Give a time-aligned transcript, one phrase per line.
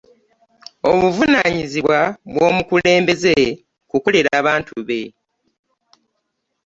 [0.89, 1.99] Obuvunaanyizibwa
[2.33, 3.35] bw'omukulembeze
[3.89, 5.01] kukolera bantu be.